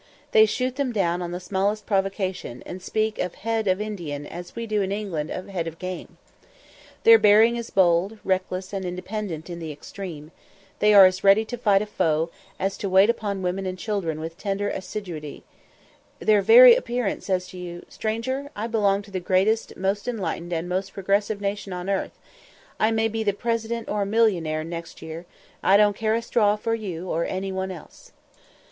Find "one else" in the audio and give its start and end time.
27.51-28.13